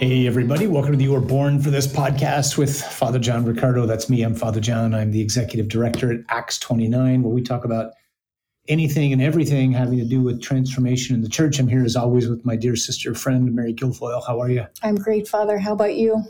[0.00, 0.66] Hey, everybody.
[0.66, 3.84] Welcome to the You Were Born for This podcast with Father John Riccardo.
[3.84, 4.22] That's me.
[4.22, 4.94] I'm Father John.
[4.94, 7.92] I'm the executive director at Acts 29, where we talk about
[8.66, 11.58] anything and everything having to do with transformation in the church.
[11.58, 14.26] I'm here as always with my dear sister, friend, Mary Guilfoyle.
[14.26, 14.64] How are you?
[14.82, 15.58] I'm great, Father.
[15.58, 16.24] How about you?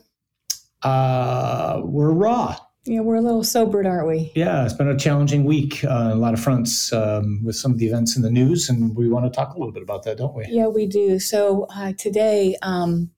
[0.82, 2.56] Uh, we're raw.
[2.86, 4.32] Yeah, we're a little sobered, aren't we?
[4.34, 7.70] Yeah, it's been a challenging week uh, on a lot of fronts um, with some
[7.70, 10.02] of the events in the news, and we want to talk a little bit about
[10.06, 10.46] that, don't we?
[10.48, 11.20] Yeah, we do.
[11.20, 13.12] So uh, today, um,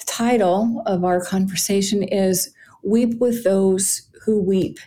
[0.00, 4.78] the title of our conversation is Weep with Those Who Weep.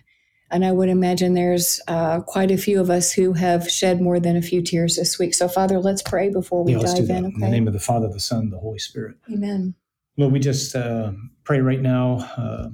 [0.50, 4.20] And I would imagine there's uh, quite a few of us who have shed more
[4.20, 5.34] than a few tears this week.
[5.34, 7.18] So, Father, let's pray before we yeah, let's do dive that.
[7.18, 7.26] in.
[7.26, 9.16] In the name of the Father, the Son, the Holy Spirit.
[9.32, 9.74] Amen.
[10.18, 11.12] Lord, we just uh,
[11.44, 12.70] pray right now, uh,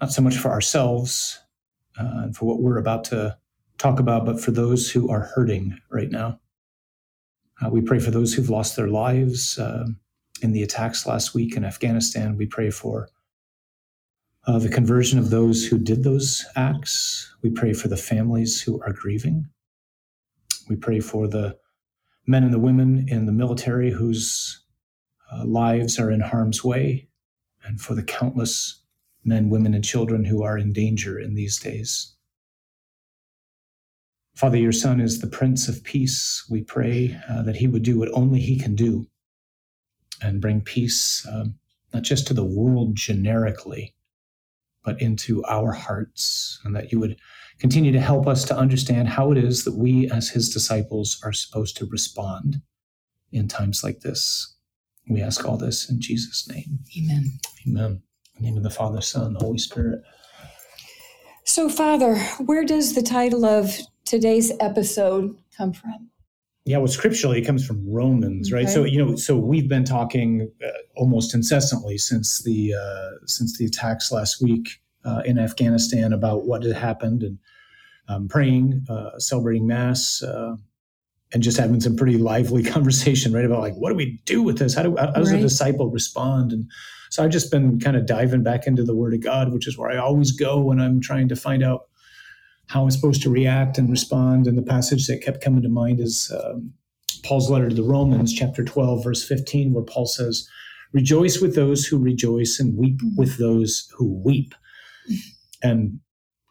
[0.00, 1.40] not so much for ourselves
[1.98, 3.36] uh, and for what we're about to
[3.78, 6.40] talk about, but for those who are hurting right now.
[7.60, 9.86] Uh, we pray for those who've lost their lives uh,
[10.42, 12.36] in the attacks last week in Afghanistan.
[12.36, 13.08] We pray for
[14.46, 17.34] uh, the conversion of those who did those acts.
[17.42, 19.48] We pray for the families who are grieving.
[20.68, 21.58] We pray for the
[22.26, 24.62] men and the women in the military whose
[25.32, 27.08] uh, lives are in harm's way,
[27.64, 28.82] and for the countless
[29.24, 32.14] men, women, and children who are in danger in these days.
[34.34, 36.46] Father, your Son is the Prince of Peace.
[36.48, 39.08] We pray uh, that he would do what only he can do
[40.22, 41.54] and bring peace um,
[41.92, 43.94] not just to the world generically,
[44.84, 47.16] but into our hearts, and that you would
[47.58, 51.32] continue to help us to understand how it is that we, as his disciples, are
[51.32, 52.60] supposed to respond
[53.32, 54.54] in times like this.
[55.08, 56.80] We ask all this in Jesus' name.
[56.98, 57.38] Amen.
[57.66, 58.02] Amen.
[58.36, 60.02] In the name of the Father, Son, the Holy Spirit.
[61.44, 66.10] So, Father, where does the title of today's episode come from?
[66.66, 68.64] Yeah, well, scripturally, it comes from Romans, right?
[68.64, 68.72] Okay.
[68.72, 73.66] So you know, so we've been talking uh, almost incessantly since the uh, since the
[73.66, 77.38] attacks last week uh, in Afghanistan about what had happened, and
[78.08, 80.56] um, praying, uh, celebrating Mass, uh,
[81.32, 83.44] and just having some pretty lively conversation, right?
[83.44, 84.74] About like, what do we do with this?
[84.74, 86.50] How do how does a disciple respond?
[86.50, 86.68] And
[87.10, 89.78] so I've just been kind of diving back into the Word of God, which is
[89.78, 91.82] where I always go when I'm trying to find out
[92.68, 94.46] how I'm supposed to react and respond.
[94.46, 96.72] And the passage that kept coming to mind is um,
[97.24, 100.48] Paul's letter to the Romans, chapter 12, verse 15, where Paul says,
[100.92, 104.54] Rejoice with those who rejoice and weep with those who weep.
[105.62, 106.00] And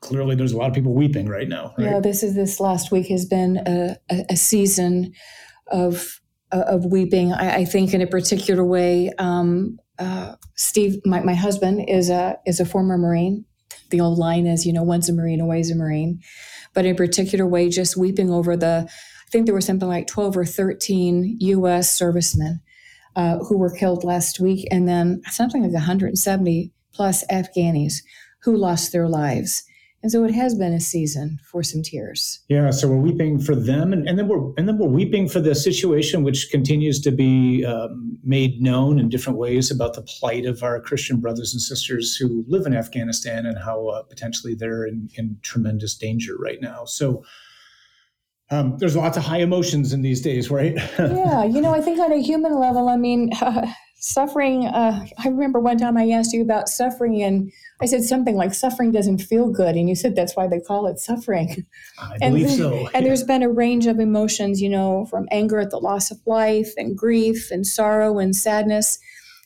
[0.01, 1.73] clearly, there's a lot of people weeping right now.
[1.77, 1.87] Right?
[1.87, 5.13] Yeah, this is this last week has been a, a, a season
[5.67, 6.21] of
[6.51, 7.33] of weeping.
[7.33, 9.11] I, I think in a particular way.
[9.17, 13.45] Um, uh, Steve, my, my husband, is a is a former Marine.
[13.89, 16.21] The old line is, you know, once a Marine, always a Marine.
[16.73, 18.87] But in particular way, just weeping over the.
[18.87, 21.91] I think there were something like twelve or thirteen U.S.
[21.91, 22.61] servicemen
[23.15, 27.95] uh, who were killed last week, and then something like 170 plus Afghanis
[28.43, 29.63] who lost their lives.
[30.05, 32.41] And so it has been a season for some tears.
[32.47, 35.39] Yeah, so we're weeping for them, and, and then we're and then we're weeping for
[35.39, 40.45] the situation which continues to be um, made known in different ways about the plight
[40.45, 44.85] of our Christian brothers and sisters who live in Afghanistan and how uh, potentially they're
[44.85, 46.85] in, in tremendous danger right now.
[46.85, 47.25] So
[48.51, 50.75] um, there's lots of high emotions in these days, right?
[50.99, 53.31] yeah, you know, I think on a human level, I mean,
[54.05, 54.67] suffering.
[54.67, 57.51] Uh, I remember one time I asked you about suffering, and
[57.81, 59.75] I said something like, suffering doesn't feel good.
[59.75, 61.65] And you said that's why they call it suffering.
[61.99, 62.87] I And, believe so.
[62.93, 66.19] and there's been a range of emotions, you know, from anger at the loss of
[66.25, 68.99] life, and grief, and sorrow, and sadness,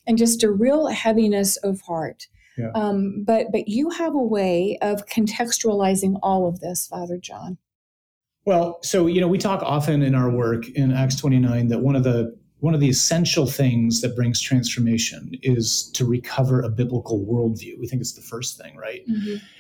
[0.06, 2.28] and just a real heaviness of heart.
[2.58, 2.72] Yeah.
[2.76, 7.58] Um, but but you have a way of contextualizing all of this, Father John.
[8.46, 11.96] Well, so you know, we talk often in our work in Acts 29 that one
[11.96, 17.26] of the one of the essential things that brings transformation is to recover a biblical
[17.26, 17.80] worldview.
[17.80, 19.02] We think it's the first thing, right?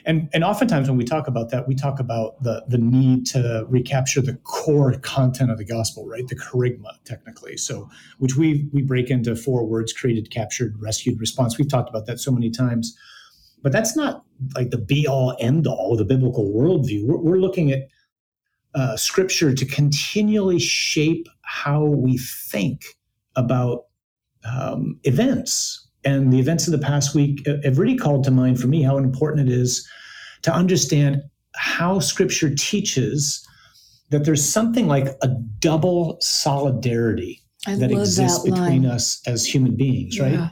[0.06, 3.66] And and oftentimes when we talk about that, we talk about the the need to
[3.70, 6.28] recapture the core content of the gospel, right?
[6.28, 7.56] The kerygma, technically.
[7.56, 11.58] So which we we break into four words: created, captured, rescued, response.
[11.58, 12.98] We've talked about that so many times.
[13.62, 14.24] But that's not
[14.56, 17.06] like the be all end all of the biblical worldview.
[17.06, 17.88] We're, we're looking at
[18.76, 22.86] uh, scripture to continually shape how we think
[23.36, 23.86] about
[24.44, 25.88] um, events.
[26.06, 28.98] And the events of the past week have really called to mind for me how
[28.98, 29.88] important it is
[30.44, 31.22] to understand
[31.56, 33.46] how scripture teaches
[34.10, 35.28] that there's something like a
[35.60, 40.34] double solidarity I that exists that between us as human beings, right?
[40.34, 40.50] Yeah.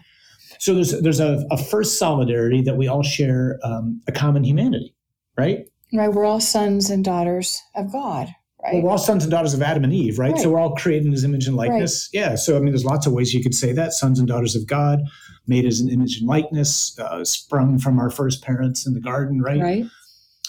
[0.59, 4.94] So there's there's a, a first solidarity that we all share um, a common humanity,
[5.38, 5.65] right?
[5.94, 8.27] Right, we're all sons and daughters of God,
[8.68, 8.74] right.
[8.75, 10.34] Well, we're all sons and daughters of Adam and Eve, right?
[10.34, 10.42] Right.
[10.42, 12.10] So we're all created in his image and likeness.
[12.14, 12.36] Yeah.
[12.36, 13.94] So, I mean, there's lots of ways you could say that.
[13.94, 15.00] Sons and daughters of God,
[15.48, 19.42] made as an image and likeness, uh, sprung from our first parents in the garden,
[19.42, 19.62] right?
[19.62, 19.86] right.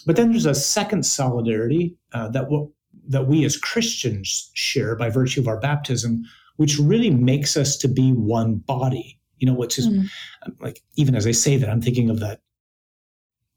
[0.07, 2.73] But then there's a second solidarity uh, that w-
[3.09, 6.25] that we as Christians share by virtue of our baptism,
[6.57, 9.19] which really makes us to be one body.
[9.39, 10.09] You know, which is Mm.
[10.61, 12.41] like even as I say that, I'm thinking of that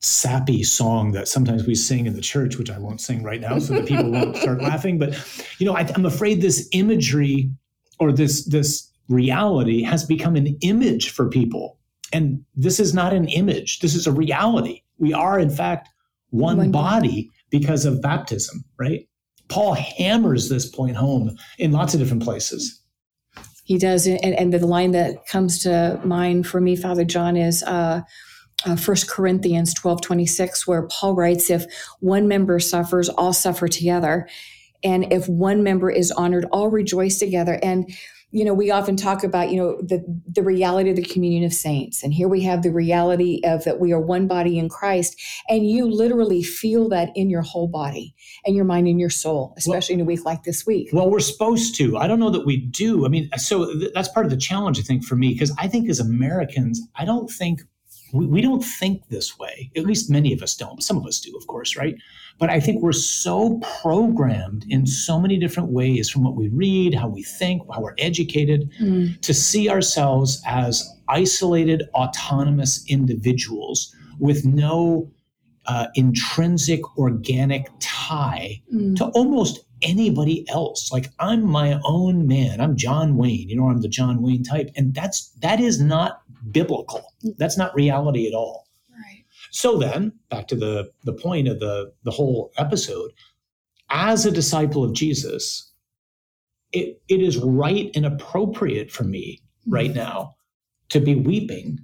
[0.02, 3.60] sappy song that sometimes we sing in the church, which I won't sing right now,
[3.60, 4.98] so that people won't start laughing.
[5.00, 5.14] But
[5.60, 7.52] you know, I, I'm afraid this imagery
[8.00, 11.78] or this this reality has become an image for people,
[12.12, 13.80] and this is not an image.
[13.80, 14.82] This is a reality.
[14.98, 15.90] We are, in fact,
[16.32, 19.08] one, One body because of baptism, right?
[19.50, 22.80] Paul hammers this point home in lots of different places.
[23.66, 27.64] He does, and, and the line that comes to mind for me, Father John, is
[27.64, 28.02] uh,
[28.66, 31.66] uh, 1 Corinthians twelve twenty six, where Paul writes, If
[32.00, 34.28] one member suffers, all suffer together.
[34.84, 37.60] And if one member is honored, all rejoice together.
[37.62, 37.92] And,
[38.32, 41.54] you know, we often talk about, you know, the, the reality of the communion of
[41.54, 42.02] saints.
[42.02, 45.22] And here we have the reality of that we are one body in Christ.
[45.50, 48.16] And you literally feel that in your whole body
[48.46, 50.90] and your mind and your soul, especially in a week like this week.
[50.94, 51.98] Well, we're supposed to.
[51.98, 53.06] I don't know that we do.
[53.06, 55.68] I mean, so th- that's part of the challenge, I think, for me, because I
[55.68, 57.62] think as Americans, I don't think
[58.14, 59.72] we, we don't think this way.
[59.76, 60.84] At least many of us don't.
[60.84, 61.96] Some of us do, of course, right?
[62.40, 66.94] But I think we're so programmed in so many different ways from what we read,
[66.94, 74.46] how we think, how we're educated, Mm, to see ourselves as isolated, autonomous individuals with
[74.46, 75.12] no
[75.68, 77.68] uh, intrinsic, organic
[78.12, 78.96] tie mm.
[78.98, 80.92] to almost anybody else.
[80.92, 82.62] Like I'm my own man.
[82.62, 83.50] I'm John Wayne.
[83.50, 86.22] You know, I'm the John Wayne type, and that's that is not
[86.52, 87.04] biblical.
[87.38, 88.68] That's not reality at all.
[88.90, 89.26] Right.
[89.52, 93.12] So then, back to the the point of the the whole episode,
[93.90, 95.72] as a disciple of Jesus,
[96.72, 100.36] it it is right and appropriate for me right now
[100.90, 101.80] to be weeping,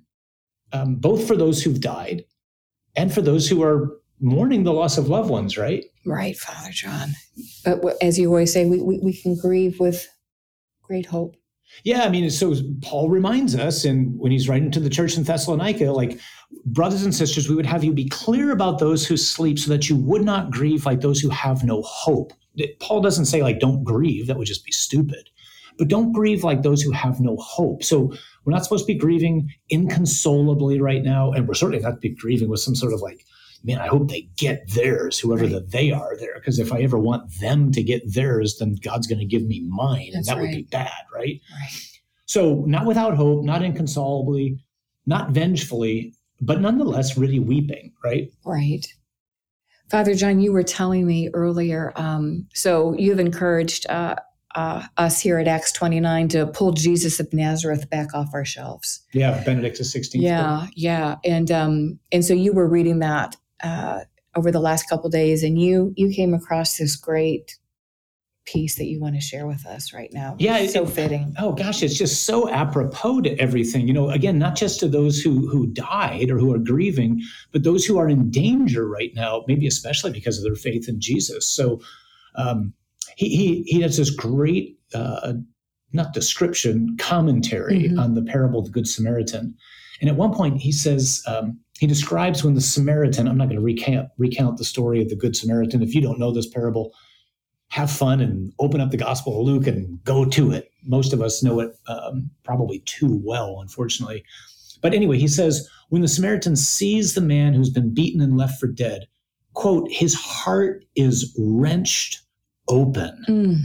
[0.73, 2.25] um, both for those who've died
[2.95, 5.57] and for those who are mourning the loss of loved ones.
[5.57, 5.85] Right.
[6.07, 7.09] Right, Father John.
[7.65, 10.07] But as you always say, we, we, we can grieve with
[10.81, 11.35] great hope.
[11.83, 15.23] Yeah, I mean, so Paul reminds us, and when he's writing to the church in
[15.23, 16.17] Thessalonica, like,
[16.65, 19.89] brothers and sisters, we would have you be clear about those who sleep so that
[19.89, 22.31] you would not grieve like those who have no hope.
[22.79, 25.29] Paul doesn't say, like, don't grieve, that would just be stupid.
[25.77, 27.83] But don't grieve like those who have no hope.
[27.83, 28.13] So
[28.45, 32.15] we're not supposed to be grieving inconsolably right now, and we're certainly not to be
[32.15, 33.25] grieving with some sort of like,
[33.67, 35.51] man, I hope they get theirs, whoever Right.
[35.51, 36.35] the they are there.
[36.35, 39.67] Because if I ever want them to get theirs, then God's going to give me
[39.67, 41.41] mine, and That's that would be bad, right?
[41.51, 41.81] Right.
[42.25, 44.57] So, not without hope, not inconsolably,
[45.05, 48.31] not vengefully, but nonetheless really weeping, right?
[48.45, 48.85] Right.
[49.89, 54.15] Father John, you were telling me earlier, um, so you've encouraged uh,
[54.55, 59.01] uh, us here at Acts 29 to pull Jesus of Nazareth back off our shelves.
[59.13, 60.21] Yeah, Benedict 16.
[60.21, 61.15] Yeah, yeah.
[61.23, 64.01] And um, and so you were reading that uh,
[64.35, 67.57] over the last couple days, and you you came across this great
[68.45, 70.33] piece that you want to share with us right now.
[70.39, 71.35] Yeah, It's so it- fitting.
[71.37, 73.87] Oh gosh, it's just so apropos to everything.
[73.87, 77.21] You know, again, not just to those who who died or who are grieving,
[77.51, 80.99] but those who are in danger right now, maybe especially because of their faith in
[81.01, 81.45] Jesus.
[81.45, 81.81] So
[82.35, 82.73] um,
[83.17, 85.33] he he he has this great uh,
[85.91, 87.99] not description commentary Mhm.
[87.99, 89.55] on the parable of the Good Samaritan,
[89.99, 91.21] and at one point he says.
[91.27, 95.09] Um, he describes when the Samaritan, I'm not going to recount, recount the story of
[95.09, 95.81] the Good Samaritan.
[95.81, 96.93] If you don't know this parable,
[97.69, 100.71] have fun and open up the Gospel of Luke and go to it.
[100.85, 104.23] Most of us know it um, probably too well, unfortunately.
[104.81, 108.59] But anyway, he says, when the Samaritan sees the man who's been beaten and left
[108.59, 109.07] for dead,
[109.53, 112.21] quote, his heart is wrenched
[112.69, 113.23] open.
[113.27, 113.59] Mm,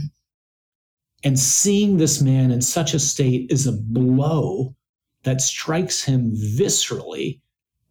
[1.23, 4.75] And seeing this man in such a state is a blow
[5.23, 7.39] that strikes him viscerally,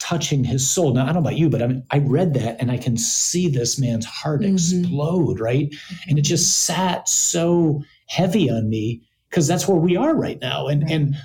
[0.03, 0.93] touching his soul.
[0.93, 2.97] Now, I don't know about you, but I mean, I read that and I can
[2.97, 4.53] see this man's heart Mhm.
[4.53, 5.73] explode, right?
[6.09, 10.67] And it just sat so heavy on me because that's where we are right now.
[10.67, 10.93] And Right.
[10.93, 11.17] and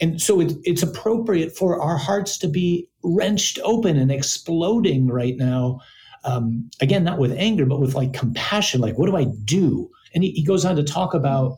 [0.00, 5.36] and so it, it's appropriate for our hearts to be wrenched open and exploding right
[5.36, 5.80] now.
[6.24, 8.80] Um, again, not with anger, but with like compassion.
[8.80, 9.88] Like, what do I do?
[10.14, 11.56] And he, he goes on to talk about,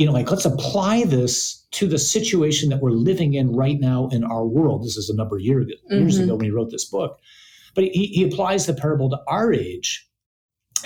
[0.00, 4.08] you know, like let's apply this to the situation that we're living in right now
[4.08, 4.82] in our world.
[4.82, 6.24] This is a number of year, years Mhm.
[6.24, 7.18] ago when he wrote this book,
[7.74, 10.08] but he, he applies the parable to our age.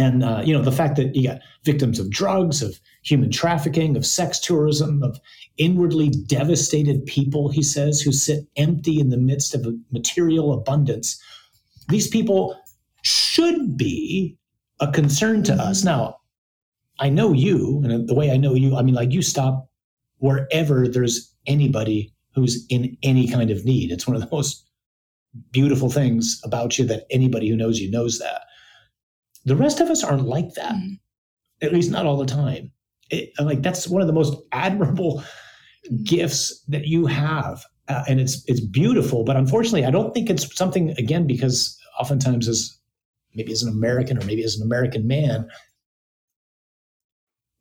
[0.01, 3.97] And uh, you know the fact that you got victims of drugs, of human trafficking,
[3.97, 5.21] of sex tourism, of
[5.59, 11.23] inwardly devastated people, he says, who sit empty in the midst of a material abundance.
[11.89, 12.57] These people
[13.03, 14.37] should be
[14.81, 15.85] a concern to us.
[15.85, 16.17] Now,
[16.99, 19.69] I know you, and the way I know you, I mean, like you stop
[20.19, 23.91] wherever there's anybody who's in any kind of need.
[23.91, 24.69] It's one of the most
[25.51, 28.43] beautiful things about you that anybody who knows you knows that.
[29.45, 30.95] The rest of us aren't like that, mm-hmm.
[31.63, 32.71] at least not all the time.
[33.11, 35.23] It, like that's one of the most admirable
[36.03, 39.25] gifts that you have, uh, and it's it's beautiful.
[39.25, 42.77] But unfortunately, I don't think it's something again because oftentimes as
[43.35, 45.47] maybe as an American or maybe as an American man,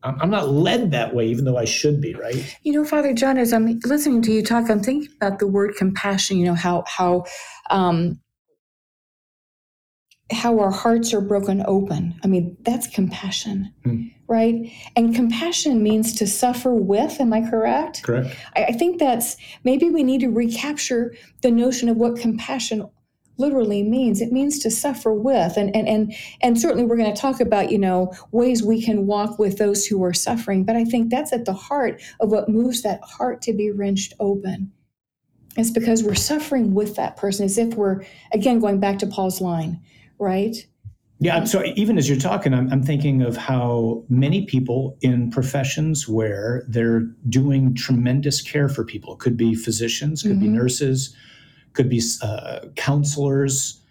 [0.04, 2.58] I'm not led that way, even though I should be, right?
[2.64, 5.76] You know, Father John, as I'm listening to you talk, I'm thinking about the word
[5.78, 6.38] compassion.
[6.38, 7.24] You know how how
[7.70, 8.20] um,
[10.32, 12.20] how our hearts are broken open.
[12.24, 14.08] I mean, that's compassion, hmm.
[14.28, 14.72] right?
[14.96, 17.20] And compassion means to suffer with.
[17.22, 18.04] Am I correct?
[18.04, 18.36] Correct.
[18.56, 22.90] I, I think that's maybe we need to recapture the notion of what compassion
[23.38, 24.22] literally means.
[24.22, 25.58] It means to suffer with.
[25.58, 29.06] And and and and certainly we're going to talk about, you know, ways we can
[29.06, 30.64] walk with those who are suffering.
[30.64, 34.14] But I think that's at the heart of what moves that heart to be wrenched
[34.20, 34.72] open.
[35.56, 39.42] It's because we're suffering with that person as if we're again going back to Paul's
[39.42, 39.82] line,
[40.20, 40.56] right?
[41.20, 46.06] Yeah, so even as you're talking, I'm, I'm, thinking of how many people in professions
[46.06, 50.42] where they're doing tremendous care for people, could be physicians, could mm-hmm.
[50.42, 51.16] be nurses,
[51.74, 53.82] could be uh, counselors,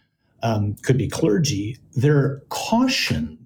[0.42, 3.38] um, could be clergy, they're cautioned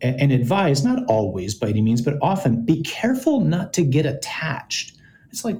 [0.00, 4.06] and, and advised, not always by any means, but often, be careful not to get
[4.06, 4.96] attached.
[5.30, 5.58] It's like,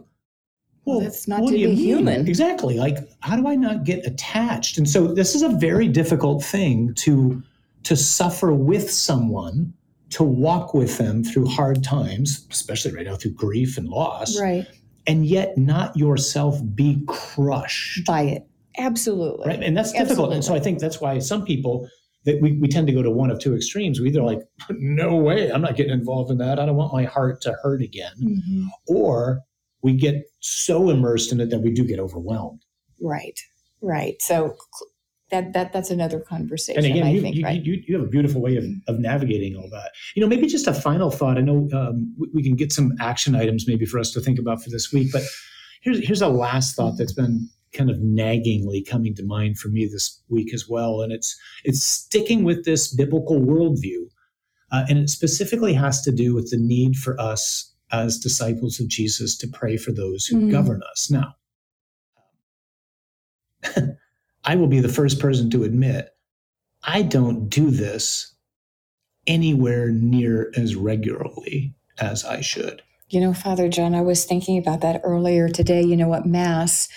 [0.85, 2.27] well, that's not to be human.
[2.27, 2.77] Exactly.
[2.77, 4.79] Like, how do I not get attached?
[4.79, 7.43] And so this is a very difficult thing to
[7.85, 9.73] to suffer with someone,
[10.11, 14.41] to walk with them through hard times, especially right now through grief and loss.
[14.41, 14.67] Right
[15.07, 18.47] and yet not yourself be crushed by it.
[18.79, 19.47] Absolutely.
[19.47, 19.63] Right.
[19.63, 20.11] And that's difficult.
[20.11, 20.37] Absolutely.
[20.37, 21.89] And so I think that's why some people
[22.25, 24.01] that we, we tend to go to one of two extremes.
[24.01, 24.41] We either like,
[24.71, 26.59] no way, I'm not getting involved in that.
[26.59, 28.13] I don't want my heart to hurt again.
[28.23, 28.67] Mm-hmm.
[28.87, 29.41] Or
[29.83, 32.63] we get so immersed in it that we do get overwhelmed.
[33.01, 33.39] Right.
[33.81, 34.23] Right.
[34.23, 34.57] So
[35.33, 36.85] that that that's another conversation.
[36.85, 37.65] And again, I you, think, you, right?
[37.65, 39.91] you, you, have a beautiful way of, of navigating all that.
[40.15, 41.39] You know, maybe just a final thought.
[41.39, 44.39] I know um, we, we, can get some action items maybe for us to think
[44.39, 45.23] about for this week, but
[45.81, 49.87] here's here's a last thought that's been kind of naggingly coming to mind for me
[49.87, 54.05] this week as well, and it's it's sticking with this biblical worldview,
[54.71, 58.89] uh, and it specifically has to do with the need for us as disciples of
[58.89, 60.51] Jesus to pray for those who mm.
[60.51, 61.11] govern us.
[61.11, 61.35] Now.
[64.45, 66.11] I will be the first person to admit
[66.85, 68.35] I don't do this
[69.27, 72.83] anywhere near as regularly as I should.
[73.09, 75.83] You know, Father John, I was thinking about that earlier today.
[75.83, 76.89] You know, at Mass,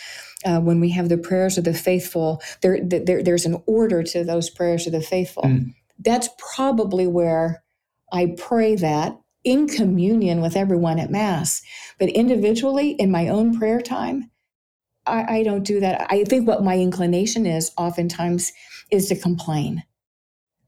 [0.45, 4.23] uh, when we have the prayers of the faithful, there, there, there's an order to
[4.23, 5.43] those prayers of the faithful.
[5.43, 5.75] Mm.
[5.99, 7.63] That's probably where
[8.11, 11.61] I pray that in communion with everyone at Mass.
[11.99, 14.31] But individually, in my own prayer time,
[15.07, 16.07] I, I don't do that.
[16.09, 18.51] I think what my inclination is oftentimes
[18.91, 19.83] is to complain,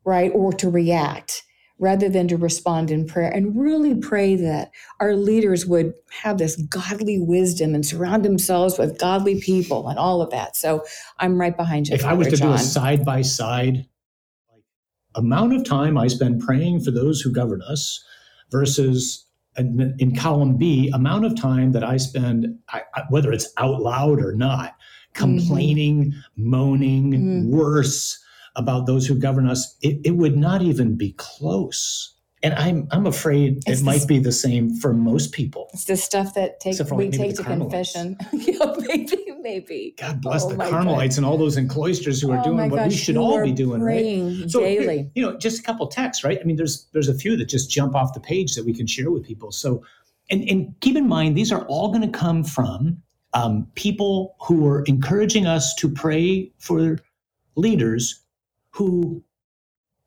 [0.06, 0.32] right?
[0.34, 1.44] Or to react
[1.80, 6.56] rather than to respond in prayer and really pray that our leaders would have this
[6.56, 10.56] godly wisdom and surround themselves with godly people and all of that.
[10.56, 10.84] So
[11.20, 11.96] I'm right behind you.
[11.96, 12.50] If Father I was to John.
[12.50, 13.86] do a side by side
[15.16, 18.04] amount of time I spend praying for those who govern us
[18.52, 19.27] versus
[19.58, 24.34] in column B, amount of time that I spend, I, whether it's out loud or
[24.34, 24.76] not,
[25.14, 26.50] complaining, mm-hmm.
[26.50, 27.50] moaning, mm-hmm.
[27.50, 28.24] worse
[28.56, 32.14] about those who govern us, it, it, would not even be close.
[32.44, 35.70] And I'm I'm afraid it's it might be the same for most people.
[35.74, 38.16] It's the stuff that take, we take to confession.
[38.32, 39.96] yeah, maybe, maybe.
[39.98, 41.18] God bless oh the Carmelites God.
[41.18, 43.52] and all those in cloisters who are oh doing what gosh, we should all be
[43.52, 44.50] doing, right?
[44.52, 45.10] So daily.
[45.16, 46.38] you know, just a couple texts, right?
[46.40, 48.86] I mean, there's there's a few that just jump off the page that we can
[48.86, 49.52] share with people.
[49.52, 49.84] So,
[50.30, 53.02] and and keep in mind these are all going to come from
[53.34, 57.00] um, people who are encouraging us to pray for
[57.56, 58.24] leaders
[58.70, 59.24] who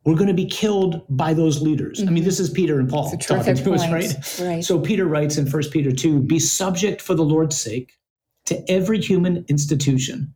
[0.05, 1.99] we're going to be killed by those leaders.
[1.99, 2.09] Mm-hmm.
[2.09, 2.29] I mean, mm-hmm.
[2.29, 3.81] this is Peter and Paul talking to point.
[3.81, 4.47] us, right?
[4.47, 4.65] right?
[4.65, 7.99] So Peter writes in 1 Peter 2 Be subject for the Lord's sake
[8.47, 10.35] to every human institution,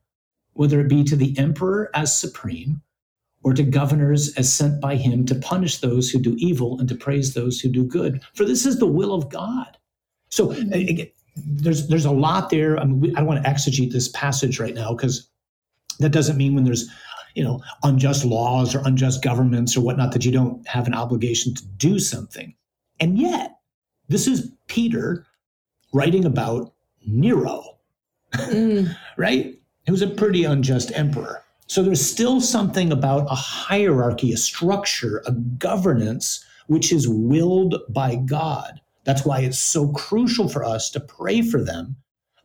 [0.53, 2.83] whether it be to the emperor as supreme
[3.43, 6.95] or to governors as sent by him to punish those who do evil and to
[6.95, 8.23] praise those who do good.
[8.35, 9.77] For this is the will of God.
[10.31, 10.73] So mm-hmm.
[10.73, 12.79] again, there's there's a lot there.
[12.79, 15.29] I mean, we, I don't want to exegete this passage right now because
[15.99, 16.89] that doesn't mean when there's
[17.35, 21.55] you know unjust laws or unjust governments or whatnot that you don't have an obligation
[21.55, 22.55] to do something
[23.01, 23.59] and yet
[24.09, 25.27] this is peter
[25.93, 26.73] writing about
[27.07, 27.79] nero
[28.33, 28.97] mm.
[29.17, 34.37] right he was a pretty unjust emperor so there's still something about a hierarchy a
[34.37, 38.81] structure a governance which is willed by God.
[39.05, 41.97] That's why it's so crucial for us to pray for them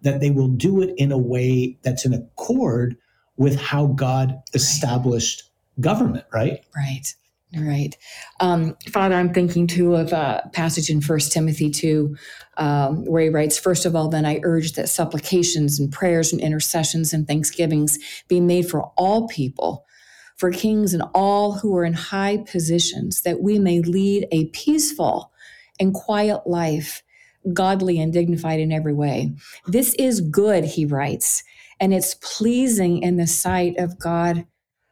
[0.01, 2.97] that they will do it in a way that's in accord
[3.39, 5.43] with how God established
[5.79, 6.63] government, right?
[6.75, 7.15] Right.
[7.57, 7.97] Right.
[8.41, 12.15] Um, Father, I'm thinking too of a passage in First Timothy 2,
[12.57, 16.39] um, where he writes, First of all, then I urge that supplications and prayers and
[16.39, 19.83] intercessions and thanksgivings be made for all people,
[20.37, 25.31] for kings and all who are in high positions, that we may lead a peaceful
[25.79, 27.01] and quiet life,
[27.51, 29.33] godly and dignified in every way.
[29.65, 31.43] This is good, he writes,
[31.79, 34.45] and it's pleasing in the sight of God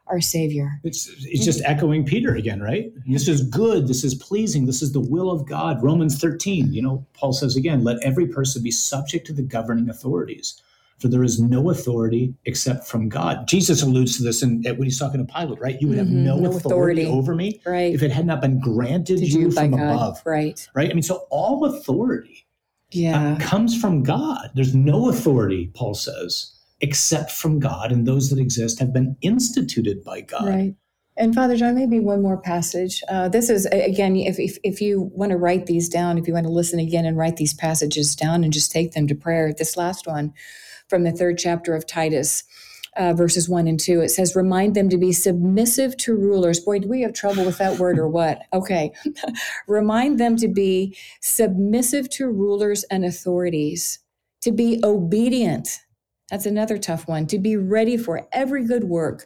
[0.07, 0.79] our Savior.
[0.85, 2.93] It's, it's just echoing Peter again, right?
[3.05, 3.89] This is good.
[3.89, 4.65] This is pleasing.
[4.65, 5.83] This is the will of God.
[5.83, 9.89] Romans 13, you know, Paul says again, let every person be subject to the governing
[9.89, 10.61] authorities,
[10.99, 13.49] for there is no authority except from God.
[13.49, 15.81] Jesus alludes to this in, when he's talking to Pilate, right?
[15.81, 17.05] You would have Mhm, no, no authority, authority.
[17.05, 17.93] over me Right.
[17.93, 19.91] if it had not been granted To you from God.
[19.91, 20.65] above, Right.
[20.73, 20.89] right?
[20.89, 22.45] I mean, so all authority
[22.93, 23.37] uh, Yeah.
[23.41, 24.51] comes from God.
[24.55, 30.03] There's no authority, Paul says, except from God, and those that exist have been instituted
[30.03, 30.47] by God.
[30.47, 30.75] Right.
[31.17, 33.01] And Father John, maybe one more passage.
[33.09, 36.33] Uh, this is again, if, if if you want to write these down, if you
[36.33, 39.51] want to listen again and write these passages down and just take them to prayer.
[39.51, 40.33] This last one
[40.87, 42.43] from the third chapter of Titus.
[42.95, 46.59] Uh, verses one and two, it says, Remind them to be submissive to rulers.
[46.59, 48.41] Boy, do we have trouble with that word or what?
[48.53, 48.91] Okay.
[49.67, 53.99] Remind them to be submissive to rulers and authorities,
[54.41, 55.79] to be obedient.
[56.29, 57.25] That's another tough one.
[57.27, 59.25] To be ready for every good work,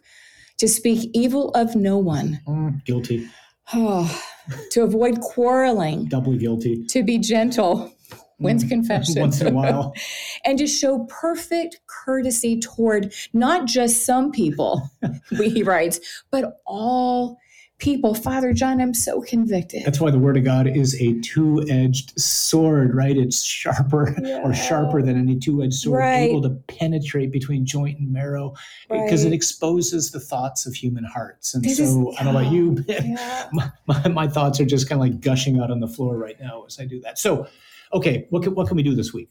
[0.59, 3.27] to speak evil of no one, Mm, guilty,
[3.73, 4.23] oh,
[4.71, 6.83] to avoid quarreling, doubly guilty.
[6.87, 7.93] to be gentle.
[8.37, 9.15] When's Mm, confession?
[9.21, 9.93] Once in a while.
[10.45, 14.89] and to show perfect courtesy toward not just some people,
[15.29, 15.99] he writes,
[16.31, 17.37] but all
[17.81, 18.13] people.
[18.13, 19.83] Father John, I'm so convicted.
[19.83, 23.17] That's why the word of God is a two-edged sword, right?
[23.17, 24.41] It's sharper Yeah.
[24.43, 26.29] or sharper than any two-edged sword, Right.
[26.29, 28.53] able to penetrate between joint and marrow
[28.89, 31.53] because it exposes the thoughts of human hearts.
[31.53, 33.49] And This so is- I don't know about you, Yeah.
[33.53, 36.39] my, my, my thoughts are just kind of like gushing out on the floor right
[36.39, 37.17] now as I do that.
[37.19, 37.47] So,
[37.93, 39.29] okay, what can, what can we do this week?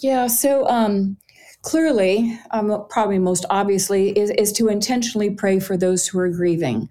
[0.00, 1.16] Yeah, so um,
[1.62, 6.88] clearly, um, probably most obviously, is, is to intentionally pray for those who are grieving,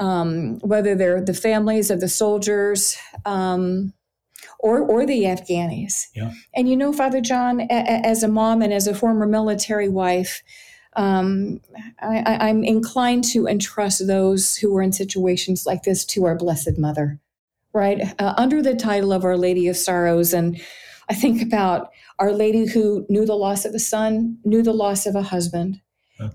[0.00, 3.92] um, whether they're the families of the soldiers um,
[4.58, 6.06] or, or the Afghanis.
[6.14, 6.32] Yeah.
[6.54, 9.88] And you know, Father John, a- a- as a mom and as a former military
[9.88, 10.42] wife,
[10.96, 11.60] um,
[12.00, 16.78] I, I'm inclined to entrust those who are in situations like this to our Blessed
[16.78, 17.20] Mother,
[17.72, 18.12] right?
[18.18, 20.32] Uh, under the title of Our Lady of Sorrows.
[20.34, 20.60] And
[21.08, 25.06] I think about Our Lady who knew the loss of a son, knew the loss
[25.06, 25.80] of a husband.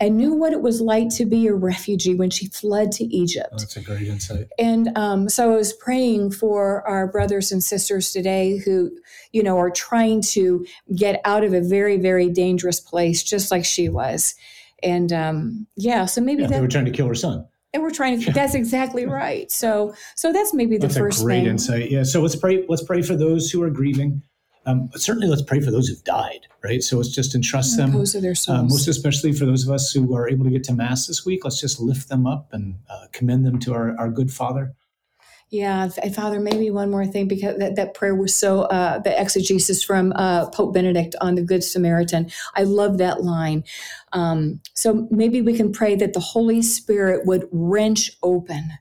[0.02, 3.50] And knew what it was like to be a refugee when she fled to Egypt.
[3.58, 4.48] that's a great insight.
[4.58, 8.92] And um, so I was praying for our brothers and sisters today who,
[9.32, 13.66] you know, are trying to get out of a very, very dangerous place, just like
[13.66, 14.36] she was.
[14.84, 17.48] And um, yeah, so maybe Yeah, that they were trying to kill her son.
[17.74, 18.32] and we're trying to.
[18.34, 19.52] That's exactly right.
[19.52, 21.48] So, so that's maybe the That's first a great thing.
[21.48, 21.92] insight.
[21.92, 22.04] Yeah.
[22.04, 22.66] So let's pray.
[22.70, 24.22] Let's pray for those who are grieving.
[24.66, 26.48] Um, but certainly, let's pray for those who've died.
[26.64, 26.82] Right.
[26.82, 27.92] So let's just entrust them.
[27.92, 28.60] Repose of their souls.
[28.60, 31.26] Uh, most especially for those of us who are able to get to mass this
[31.26, 34.74] week, let's just lift them up and uh, commend them to our, our good Father.
[35.52, 39.84] Yeah, Father, maybe one more thing because that, that prayer was so, uh, the exegesis
[39.84, 42.32] from uh, Pope Benedict on the Good Samaritan.
[42.56, 43.64] I love that line.
[44.12, 48.72] Um, so maybe we can pray that the Holy Spirit would wrench open,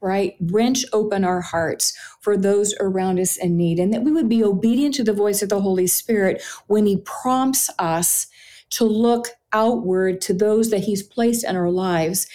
[0.00, 0.34] right?
[0.40, 4.42] Wrench open our hearts for those around us in need, and that we would be
[4.44, 8.26] obedient to the voice of the Holy Spirit when He prompts us
[8.70, 12.26] to look outward to those that He's placed in our lives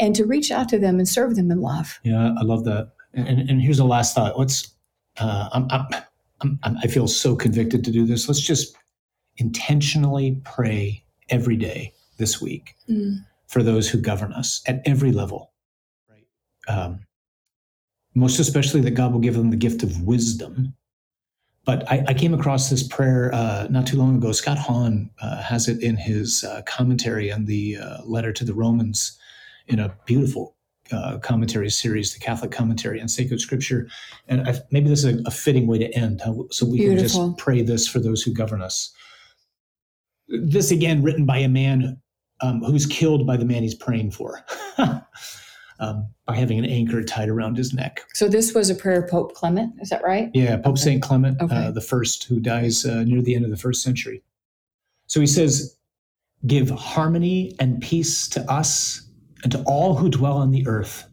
[0.00, 2.00] and to reach out to them and serve them in love.
[2.02, 2.92] Yeah, I love that.
[3.14, 4.38] And, and, here's the last thought.
[4.38, 4.68] Let's.
[5.18, 5.86] Uh, I'm, I'm,
[6.40, 8.26] I'm, I'm- I feel so convicted to do this.
[8.26, 8.74] Let's just
[9.36, 13.24] intentionally pray every day this week Mm.
[13.46, 15.52] for those who govern us at every level.
[16.08, 16.26] Right.
[16.68, 17.00] Um,
[18.14, 20.74] most especially that God will give them the gift of wisdom.
[21.64, 24.32] But I, I came across this prayer uh, not too long ago.
[24.32, 28.54] Scott Hahn uh, has it in his uh, commentary on the uh, letter to the
[28.54, 29.16] Romans
[29.68, 30.56] in a beautiful
[30.90, 33.88] uh, commentary series, the Catholic commentary on sacred scripture.
[34.28, 36.34] And I, maybe this is a, a fitting way to end, huh?
[36.50, 38.92] so we can just pray this for those who govern us.
[40.28, 42.00] This again, written by a man
[42.40, 44.44] um, who's killed by the man he's praying for,
[45.82, 48.00] um, by having an anchor tied around his neck.
[48.14, 50.30] So this was a prayer of Pope Clement, is that right?
[50.32, 50.80] Yeah, Pope Okay.
[50.82, 51.54] Saint Clement, Okay.
[51.54, 54.22] uh, the first, who dies uh, near the end of the first century.
[55.08, 55.76] So he says,
[56.46, 59.02] "Give harmony and peace to us
[59.42, 61.04] and to all who dwell on the earth.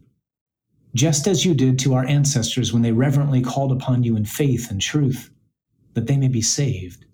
[0.94, 4.70] just as you did to our ancestors when they reverently called upon you in faith
[4.72, 5.30] and truth,
[5.94, 7.04] that they may be saved,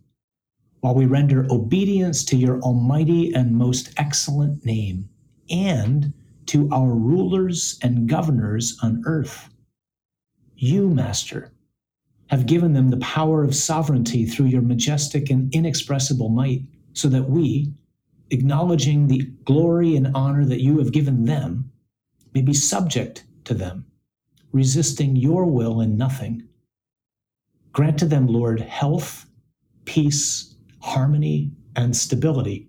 [0.81, 5.07] while we render obedience to your almighty and most excellent name,
[5.51, 6.15] and
[6.47, 9.49] to our rulers and governors on earth.
[10.57, 11.53] You, Master,
[12.29, 17.29] have given them the power of sovereignty through your majestic and inexpressible might, so that
[17.29, 17.73] we,
[18.31, 21.71] acknowledging the glory and honor that you have given them,
[22.35, 23.85] may be subject to them,
[24.53, 26.43] resisting your will in nothing.
[27.73, 29.27] Grant to them, Lord, health,
[29.85, 32.69] peace, harmony, and stability,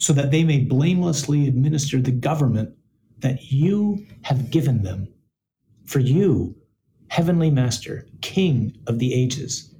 [0.00, 2.76] so that they may blamelessly administer the government
[3.20, 5.08] that you have given them.
[5.84, 6.56] For you,
[7.08, 9.74] Heavenly Master, King of the ages,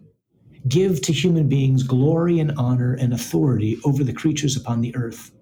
[0.68, 5.32] give to human beings glory and honor and authority over the creatures upon the earth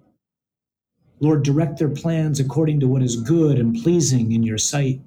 [1.21, 5.01] Lord, direct their plans according to what is good and pleasing in your sight,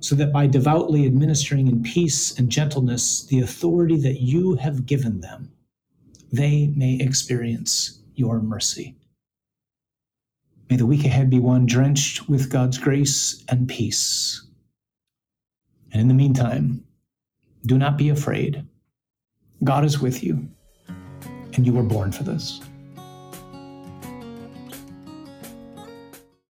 [0.00, 5.20] so that by devoutly administering in peace and gentleness the authority that you have given
[5.20, 5.50] them,
[6.32, 8.96] they may experience your mercy.
[10.68, 14.44] May the week ahead be one drenched with God's grace and peace.
[15.92, 16.84] And in the meantime,
[17.64, 18.66] do not be afraid.
[19.64, 20.48] God is with you,
[21.54, 22.60] and you were born for this.